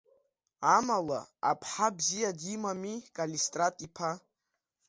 Амала, 0.75 1.21
аԥҳа 1.51 1.87
бзиа 1.97 2.31
димами 2.39 2.99
Калистрат-иԥа? 3.15 4.11